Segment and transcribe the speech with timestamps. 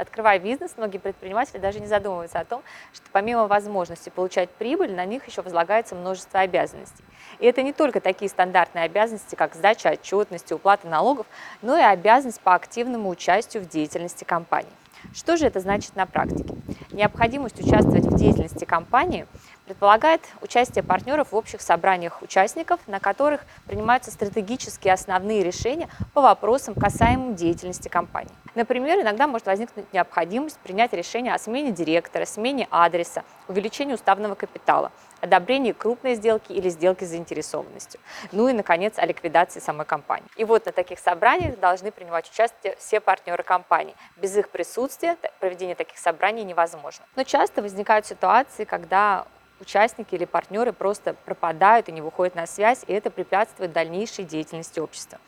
[0.00, 2.62] Открывая бизнес, многие предприниматели даже не задумываются о том,
[2.94, 7.04] что помимо возможности получать прибыль, на них еще возлагается множество обязанностей.
[7.38, 11.26] И это не только такие стандартные обязанности, как сдача отчетности, уплата налогов,
[11.60, 14.72] но и обязанность по активному участию в деятельности компании.
[15.12, 16.54] Что же это значит на практике?
[16.92, 19.26] Необходимость участвовать в деятельности компании
[19.70, 26.74] предполагает участие партнеров в общих собраниях участников, на которых принимаются стратегические основные решения по вопросам,
[26.74, 28.32] касаемым деятельности компании.
[28.56, 34.90] Например, иногда может возникнуть необходимость принять решение о смене директора, смене адреса, увеличении уставного капитала,
[35.20, 38.00] одобрении крупной сделки или сделки с заинтересованностью.
[38.32, 40.26] Ну и, наконец, о ликвидации самой компании.
[40.34, 43.94] И вот на таких собраниях должны принимать участие все партнеры компании.
[44.16, 47.04] Без их присутствия проведение таких собраний невозможно.
[47.14, 49.26] Но часто возникают ситуации, когда
[49.60, 54.80] участники или партнеры просто пропадают и не выходят на связь, и это препятствует дальнейшей деятельности
[54.80, 55.18] общества.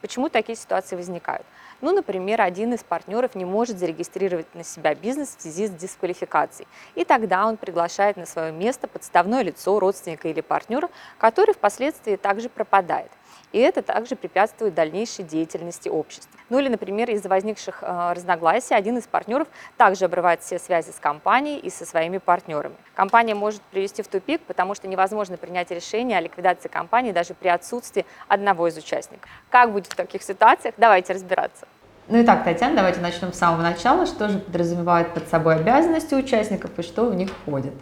[0.00, 1.46] Почему такие ситуации возникают?
[1.80, 6.68] Ну, например, один из партнеров не может зарегистрировать на себя бизнес в связи с дисквалификацией,
[6.94, 12.48] и тогда он приглашает на свое место подставное лицо родственника или партнера, который впоследствии также
[12.48, 13.10] пропадает–
[13.52, 16.38] и это также препятствует дальнейшей деятельности общества.
[16.50, 21.00] Ну или, например, из-за возникших э, разногласий один из партнеров также обрывает все связи с
[21.00, 22.76] компанией и со своими партнерами.
[22.94, 27.48] Компания может привести в тупик, потому что невозможно принять решение о ликвидации компании даже при
[27.48, 29.30] отсутствии одного из участников.
[29.50, 30.74] Как будет в таких ситуациях?
[30.76, 31.66] Давайте разбираться.
[32.08, 34.06] Ну и так, Татьяна, давайте начнем с самого начала.
[34.06, 37.72] Что же подразумевает под собой обязанности участников и что в них входит?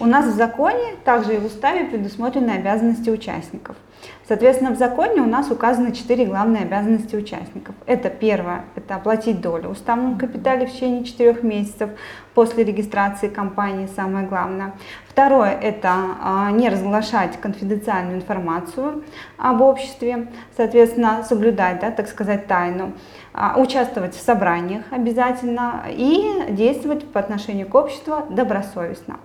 [0.00, 3.76] У нас в законе, также и в уставе предусмотрены обязанности участников.
[4.26, 7.74] Соответственно, в законе у нас указаны четыре главные обязанности участников.
[7.86, 11.90] Это первое, это оплатить долю в уставном капитале в течение четырех месяцев
[12.34, 14.72] после регистрации компании, самое главное.
[15.08, 15.92] Второе, это
[16.22, 19.02] а, не разглашать конфиденциальную информацию
[19.36, 22.92] об обществе, соответственно, соблюдать, да, так сказать, тайну,
[23.32, 29.18] а, участвовать в собраниях обязательно и действовать по отношению к обществу добросовестно.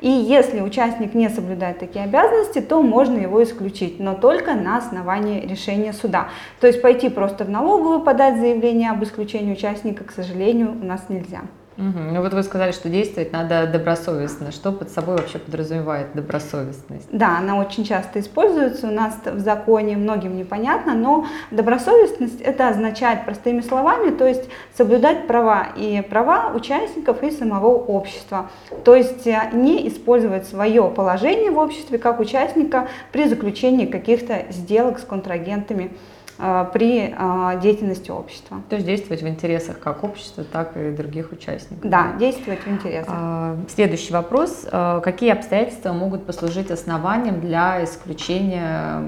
[0.00, 5.44] И если участник не соблюдает такие обязанности, то можно его исключить, но только на основании
[5.44, 6.28] решения суда.
[6.60, 11.08] То есть пойти просто в налоговую подать заявление об исключении участника, к сожалению, у нас
[11.08, 11.42] нельзя.
[11.78, 11.98] Угу.
[12.12, 14.50] Ну вот вы сказали, что действовать надо добросовестно.
[14.50, 17.06] Что под собой вообще подразумевает добросовестность?
[17.12, 23.24] Да, она очень часто используется у нас в законе, многим непонятно, но добросовестность это означает
[23.24, 28.50] простыми словами, то есть соблюдать права и права участников и самого общества.
[28.84, 34.98] То есть э, не использовать свое положение в обществе как участника при заключении каких-то сделок
[34.98, 35.92] с контрагентами.
[36.38, 38.58] Э, при э, деятельности общества.
[38.68, 41.90] То есть действовать в интересах как общества, так и других участников.
[41.90, 43.12] Да, действовать в интересах.
[43.12, 44.64] А, следующий вопрос.
[44.70, 49.02] Э, какие обстоятельства могут послужить основанием для исключения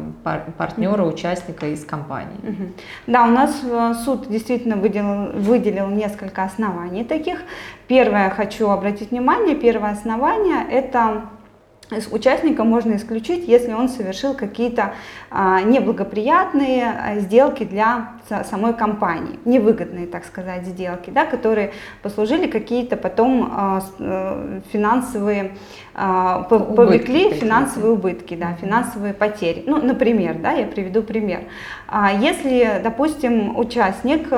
[0.57, 2.73] партнера, участника из компании?
[3.07, 3.63] Да, у нас
[4.05, 7.43] суд действительно выделил, выделил несколько оснований таких.
[7.87, 11.23] Первое, хочу обратить внимание, первое основание– это
[12.11, 14.95] участника можно исключить, если он совершил какие-то
[15.31, 18.13] а, неблагоприятные а, сделки для
[18.45, 25.53] самой компании, невыгодные, так сказать, сделки, да, которые послужили какие-то потом а, э, финансовые,
[25.95, 29.65] а, повлекли финансовые убытки, да, финансовые потери.
[29.67, 31.41] Ну, например, да, я приведу пример.
[32.21, 34.29] Если, допустим, участник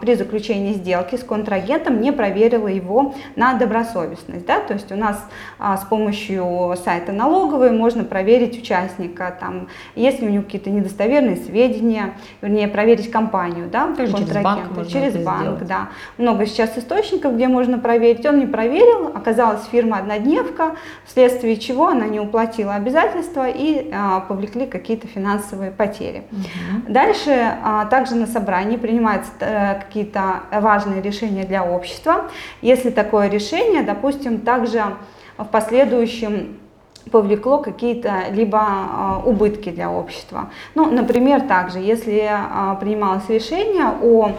[0.00, 5.26] при заключении сделки с контрагентом не проверил его на добросовестность, да, то есть у нас
[5.58, 12.68] с помощью сайта налоговой можно проверить участника, там, если у него какие-то недостоверные сведения, вернее,
[12.68, 15.88] проверить компанию, да, Тоже через банк, через банк, да.
[16.18, 18.24] Много сейчас источников, где можно проверить.
[18.26, 24.66] Он не проверил, оказалась фирма однодневка, вследствие чего она не уплатила обязательства и а, повлекли
[24.66, 26.24] какие-то финансовые потери.
[26.30, 26.92] Угу.
[26.92, 27.30] Дальше
[27.62, 32.30] а, также на собрании принимаются а, какие-то важные решения для общества.
[32.62, 34.82] Если такое решение, допустим, также
[35.36, 36.59] в последующем
[37.10, 40.50] повлекло какие-то либо а, убытки для общества.
[40.74, 44.32] Ну, например, также, если а, принималось решение о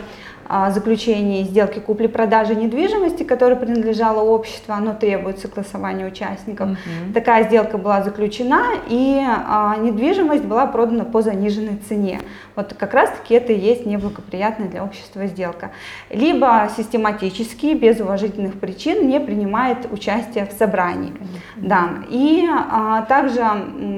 [0.74, 6.72] заключении сделки купли-продажи недвижимости, которая принадлежала обществу, оно требует согласования участников.
[6.72, 7.14] Угу.
[7.14, 12.20] Такая сделка была заключена, и а, недвижимость была продана по заниженной цене.
[12.56, 15.72] Вот как раз-таки это и есть неблагоприятная для общества сделка.
[16.10, 21.14] Либо систематически, без уважительных причин, не принимает участие в собрании.
[21.56, 21.90] Да.
[22.10, 23.42] И а, также,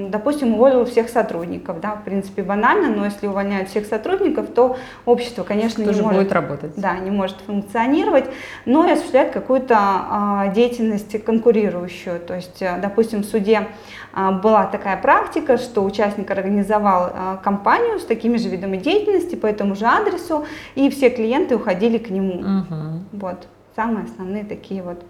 [0.10, 1.80] допустим, уволил всех сотрудников.
[1.80, 6.32] Да, в принципе, банально, но если увольняют всех сотрудников, то общество, конечно, Тоже не может
[6.44, 6.74] работать.
[6.76, 8.26] Да, не может функционировать,
[8.66, 12.20] но и осуществляет какую-то а, деятельность конкурирующую.
[12.20, 13.68] То есть, э, допустим, в суде
[14.14, 19.48] а, была такая практика, что участник организовал а, компанию с такими же видами деятельности по
[19.48, 20.46] этому же адресу,
[20.76, 22.40] и все клиенты уходили к нему.
[22.40, 23.20] Угу.
[23.22, 23.48] Вот.
[23.76, 25.04] самые основные такие вот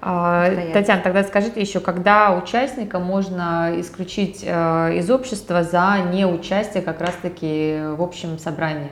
[0.00, 7.00] а, Татьяна, тогда скажите еще, когда участника можно исключить э, из общества за неучастие как
[7.00, 8.90] раз-таки в общем собрании?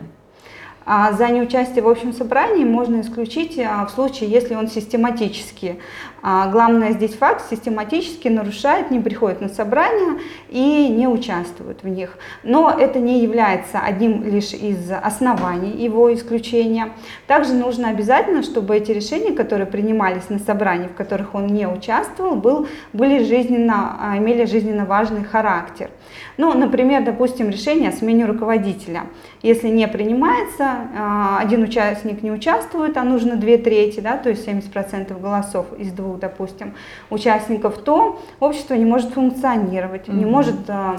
[0.86, 5.78] А за неучастие в общем собрании можно исключить а, в случае, если он систематически
[6.26, 12.16] а главное здесь факт систематически нарушает, не приходит на собрания и не участвует в них.
[12.42, 16.92] Но это не является одним лишь из оснований его исключения.
[17.26, 22.36] Также нужно обязательно, чтобы эти решения, которые принимались на собрании, в которых он не участвовал,
[22.36, 25.90] был, были жизненно, а, имели жизненно важный характер.
[26.38, 29.02] Ну, например, допустим, решение о смене руководителя.
[29.42, 34.46] Если не принимается, а, один участник не участвует, а нужно две трети, да, то есть
[34.46, 36.74] 70% голосов из двух допустим,
[37.10, 40.14] участников, то общество не может функционировать, mm-hmm.
[40.14, 40.96] не может а,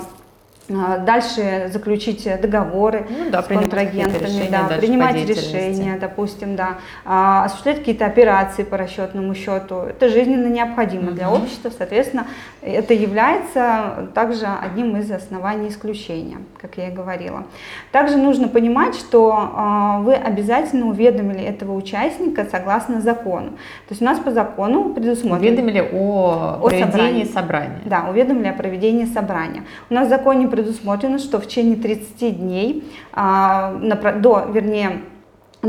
[0.67, 8.05] дальше заключить договоры ну, да, с контрагентами, да, принимать решения, допустим, да, а, осуществлять какие-то
[8.05, 9.75] операции по расчетному счету.
[9.81, 11.15] Это жизненно необходимо угу.
[11.15, 12.27] для общества, соответственно,
[12.61, 17.43] это является также одним из оснований исключения, как я и говорила.
[17.91, 23.51] Также нужно понимать, что а, вы обязательно уведомили этого участника согласно закону.
[23.87, 25.47] То есть у нас по закону предусмотрено...
[25.47, 27.25] Уведомили о, о проведении собрания.
[27.25, 27.81] собрания.
[27.85, 29.63] Да, уведомили о проведении собрания.
[29.89, 33.73] У нас в законе предусмотрено, что в течение 30 дней, а,
[34.21, 35.01] до, вернее,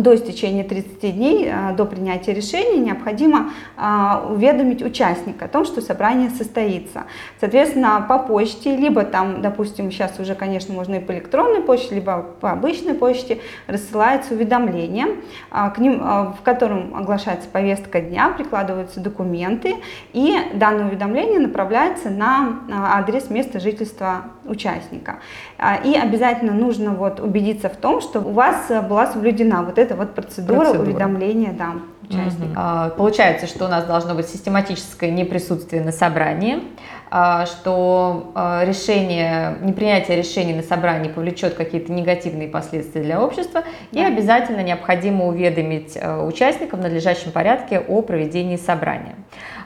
[0.02, 5.80] до истечения 30 дней а, до принятия решения необходимо а, уведомить участника о том, что
[5.80, 7.04] собрание состоится.
[7.40, 12.22] Соответственно, по почте, либо там, допустим, сейчас уже, конечно, можно и по электронной почте, либо
[12.40, 15.06] по обычной почте рассылается уведомление,
[15.50, 19.76] а, к ним, в котором оглашается повестка дня, прикладываются документы,
[20.12, 25.16] и данное уведомление направляется на адрес места жительства участника.
[25.84, 29.96] И обязательно нужно вот убедиться в том, что у вас была соблюдена вот эта это
[29.96, 30.82] вот процедура, процедура.
[30.82, 32.86] уведомления да, участника.
[32.88, 32.96] Угу.
[32.96, 36.58] Получается, что у нас должно быть систематическое неприсутствие на собрании,
[37.10, 43.62] а, что а, решение, непринятие решений на собрании повлечет какие-то негативные последствия для общества,
[43.92, 44.00] да.
[44.00, 49.14] и обязательно необходимо уведомить участников в надлежащем порядке о проведении собрания.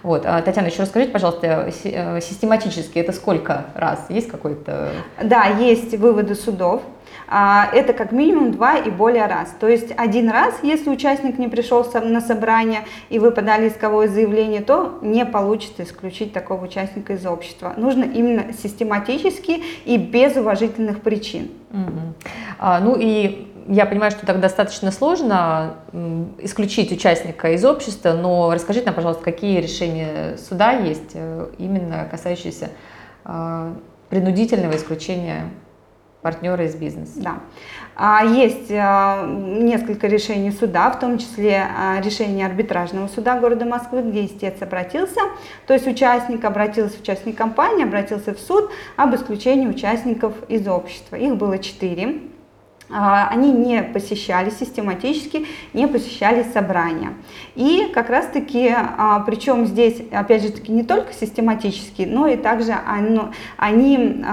[0.02, 0.22] Вот.
[0.22, 4.06] Татьяна, еще расскажите, пожалуйста, э, систематически это сколько раз?
[4.08, 4.88] Есть какой-то...
[5.22, 9.54] Да, есть выводы судов а, это как минимум два и более раз.
[9.58, 14.62] То есть один раз, если участник не пришел на собрание и вы подали исковое заявление,
[14.62, 17.74] то не получится исключить такого участника из общества.
[17.76, 21.50] Нужно именно систематически и без уважительных причин.
[21.70, 22.14] Угу.
[22.58, 25.76] А, ну и я понимаю, что так достаточно сложно
[26.38, 32.70] исключить участника из общества, но расскажите нам, пожалуйста, какие решения суда есть, э, именно касающиеся
[33.24, 33.74] а,
[34.08, 35.50] принудительного исключения
[36.22, 37.12] партнеры из бизнеса.
[37.16, 37.34] Да.
[37.96, 44.02] А, есть а, несколько решений суда, в том числе а, решение арбитражного суда города Москвы,
[44.02, 45.20] где истец обратился,
[45.66, 51.16] то есть участник обратился, участник компании обратился в суд об исключении участников из общества.
[51.16, 52.22] Их было четыре.
[52.92, 57.12] Они не посещали систематически, не посещали собрания.
[57.54, 58.74] И как раз таки,
[59.26, 62.74] причем здесь, опять же таки, не только систематически, но и также
[63.56, 64.24] они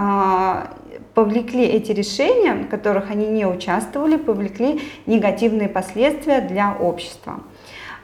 [1.17, 7.39] повлекли эти решения, в которых они не участвовали, повлекли негативные последствия для общества.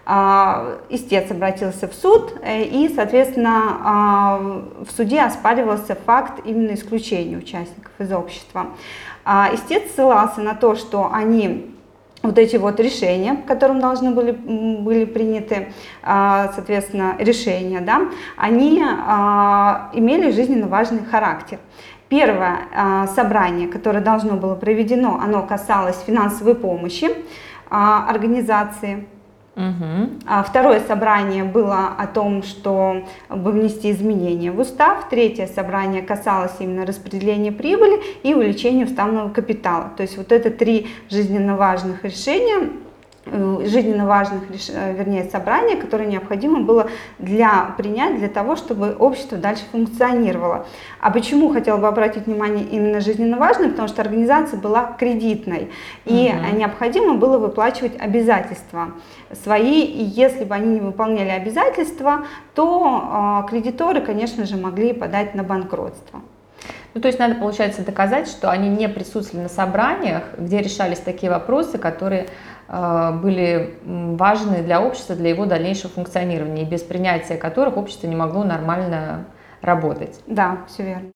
[0.04, 4.40] А, истец обратился в суд, э, и, соответственно, а,
[4.83, 8.66] в суде оспаривался факт именно исключения участников из общества.
[9.26, 11.69] А, истец ссылался на то, что они
[12.23, 18.07] вот эти вот решения, которым должны были, были приняты, соответственно, решения, да,
[18.38, 21.59] они имели жизненно важный характер.
[22.14, 27.10] Первое а, собрание, которое должно было проведено, оно касалось финансовой помощи
[27.72, 29.08] а, организации.
[29.56, 30.44] Угу.
[30.48, 35.10] Второе собрание было о том, что внести изменения в устав.
[35.10, 39.92] Третье собрание касалось именно распределения прибыли и увеличения уставного капитала.
[39.98, 42.70] То есть вот это три жизненно важных решения
[43.25, 46.89] жизненно важных, э, вернее, собраний, которые необходимо было
[47.19, 50.65] для, принять для того, чтобы общество дальше функционировало.
[50.99, 53.71] А почему хотела бы обратить внимание именно жизненно важным?
[53.71, 55.71] Потому что организация была кредитной,
[56.06, 56.57] и угу.
[56.57, 58.92] необходимо было выплачивать обязательства
[59.31, 62.25] свои, и если бы они не выполняли обязательства,
[62.56, 66.21] то э, кредиторы, конечно же, могли подать на банкротство.
[66.94, 71.31] Ну, то есть надо, получается, доказать, что они не присутствовали на собраниях, где решались такие
[71.31, 72.27] вопросы, которые э,
[73.21, 78.44] были важны для общества, для его дальнейшего функционирования, и без принятия которых общество не могло
[78.44, 79.25] нормально
[79.61, 80.19] работать.
[80.27, 81.11] Да, все верно.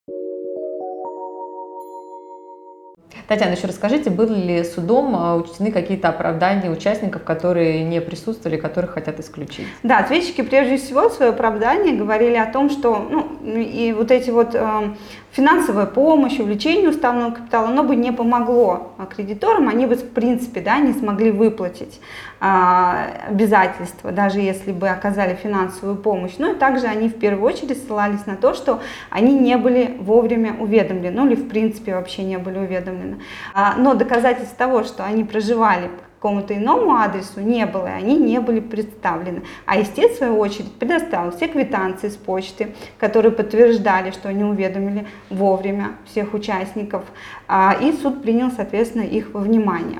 [3.27, 8.91] Татьяна, еще расскажите, были ли судом а, учтены какие-то оправдания участников, которые не присутствовали, которых
[8.91, 9.65] хотят исключить?
[9.83, 14.55] Да, ответчики прежде всего свое оправдание говорили о том, что ну, и вот эти вот
[14.55, 14.93] э,
[15.37, 20.79] финансовая помощь, увеличение уставного капитала, оно бы не помогло кредиторам, они бы в принципе да,
[20.79, 22.01] не смогли выплатить
[22.39, 26.33] а, обязательства, даже если бы оказали финансовую помощь.
[26.39, 30.55] Ну и также они в первую очередь ссылались на то, что они не были вовремя
[30.59, 33.19] уведомлены, ну или в принципе вообще не были уведомлены.
[33.53, 38.39] А, но доказательств того, что они проживали какому-то иному адресу не было, и они не
[38.39, 39.43] были представлены.
[39.65, 45.07] А истец, в свою очередь, предоставил все квитанции с почты, которые подтверждали, что они уведомили
[45.29, 47.03] вовремя всех участников,
[47.47, 49.99] а, и суд принял, соответственно, их во внимание.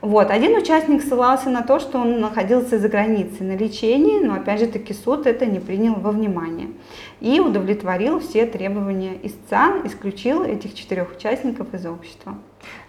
[0.00, 0.30] Вот.
[0.30, 4.66] Один участник ссылался на то, что он находился за границей на лечении, но опять же
[4.66, 6.68] таки суд это не принял во внимание
[7.20, 12.38] и удовлетворил все требования истца, исключил этих четырех участников из общества.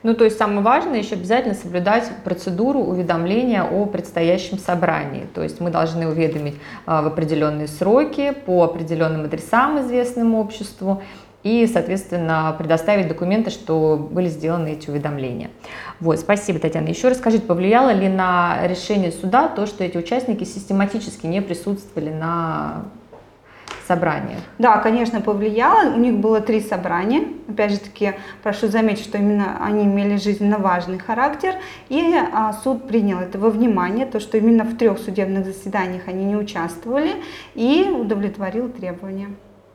[0.04, 5.28] Ну, то есть самое важное еще обязательно соблюдать процедуру уведомления о предстоящем собрании.
[5.34, 6.56] То есть мы должны уведомить
[6.86, 11.02] а, в определенные сроки по определенным адресам, известным обществу,
[11.44, 15.50] и, соответственно, предоставить документы, что были сделаны эти уведомления.
[16.00, 16.88] Вот, спасибо, Татьяна.
[16.88, 22.84] Еще расскажите, повлияло ли на решение суда то, что эти участники систематически не присутствовали на
[23.88, 24.40] собраниях?
[24.60, 25.92] Да, конечно, повлияло.
[25.92, 27.24] У них было три собрания.
[27.52, 31.56] Опять же таки, прошу заметить, что именно они имели жизненно важный характер.
[31.90, 36.26] И а, суд принял это во внимание, то, что именно в трех судебных заседаниях они
[36.26, 37.16] не участвовали
[37.56, 39.30] и удовлетворил требования.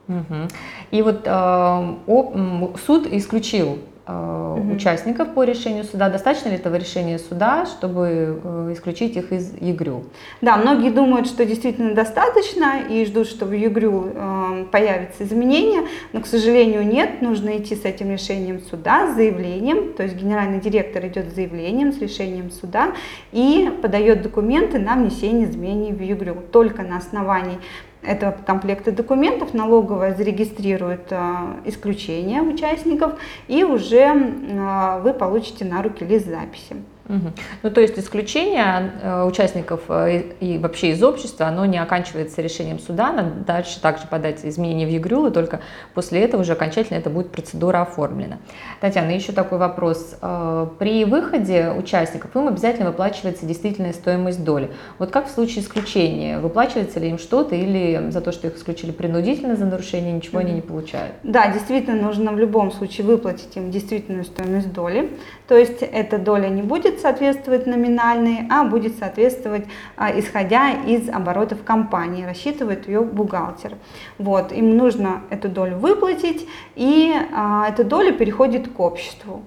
[0.08, 0.48] Угу.
[0.92, 4.74] И вот э, суд исключил угу.
[4.74, 6.08] участников по решению суда.
[6.08, 10.04] Достаточно ли этого решения суда, чтобы э, исключить их из ЕГРЮ?
[10.40, 15.82] Да, многие думают, что действительно достаточно и ждут, что в ЕГРЮ э, появится изменение,
[16.12, 17.22] но, к сожалению, нет.
[17.22, 21.92] Нужно идти с этим решением суда, с заявлением, то есть генеральный директор идет с заявлением,
[21.92, 22.92] с решением суда
[23.32, 27.58] и подает документы на внесение изменений в ЕГРЮ только на основании
[28.06, 33.14] этого комплекта документов налоговая зарегистрирует а, исключение участников
[33.48, 36.76] и уже а, вы получите на руки лист записи.
[37.08, 37.32] Угу.
[37.62, 42.78] Ну, то есть исключение э, участников э, и вообще из общества, оно не оканчивается решением
[42.78, 45.60] суда, надо дальше также подать изменения в ЕГРЮ, и только
[45.94, 48.38] после этого уже окончательно это будет процедура оформлена.
[48.80, 50.16] Татьяна, еще такой вопрос.
[50.20, 54.70] Э, при выходе участников им обязательно выплачивается действительная стоимость доли.
[54.98, 56.38] Вот как в случае исключения?
[56.38, 60.52] Выплачивается ли им что-то или за то, что их исключили принудительно за нарушение, ничего они
[60.52, 61.14] не получают?
[61.22, 65.12] Да, действительно нужно в любом случае выплатить им действительную стоимость доли.
[65.46, 71.62] То есть эта доля не будет соответствовать номинальной, а будет соответствовать а, исходя из оборотов
[71.62, 73.74] компании, рассчитывает ее бухгалтер.
[74.18, 79.42] Вот, им нужно эту долю выплатить, и а, эта доля переходит к обществу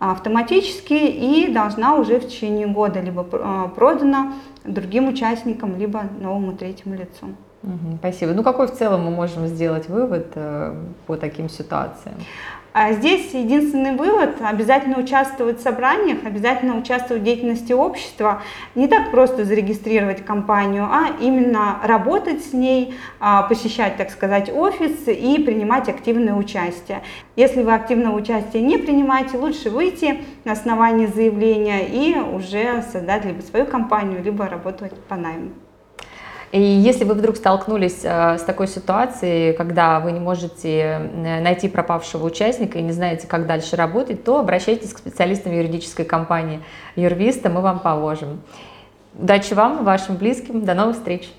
[0.00, 6.94] автоматически и должна уже в течение года либо а, продана другим участникам, либо новому третьему
[6.94, 7.34] лицу.
[7.98, 8.32] Спасибо.
[8.32, 10.74] Ну какой в целом мы можем сделать вывод э,
[11.06, 12.14] по таким ситуациям?
[12.72, 18.42] А здесь единственный вывод– обязательно участвовать в собраниях, обязательно участвовать в деятельности общества.
[18.76, 25.08] Не так просто зарегистрировать компанию, а именно работать с ней, а, посещать, так сказать, офис
[25.08, 27.02] и принимать активное участие.
[27.34, 33.40] Если вы активного участия не принимаете, лучше выйти на основании заявления и уже создать либо
[33.40, 35.50] свою компанию, либо работать по найму.
[36.52, 41.68] И если вы вдруг столкнулись э, с такой ситуацией, когда вы не можете э, найти
[41.68, 46.60] пропавшего участника и не знаете, как дальше работать, то обращайтесь к специалистам юридической компании
[46.96, 48.40] Юрвиста, мы вам поможем.
[49.14, 51.30] Удачи вам, вашим близким, до новых встреч!